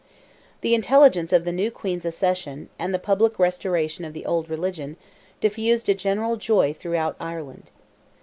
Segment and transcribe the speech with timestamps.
[0.61, 4.97] The intelligence of the new Queen's accession, and the public restoration of the old religion,
[5.39, 7.69] diffused a general joy throughout Ireland.